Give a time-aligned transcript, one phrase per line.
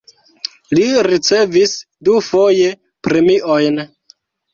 [0.77, 1.75] Li ricevis
[2.07, 2.71] dufoje
[3.09, 3.79] premiojn.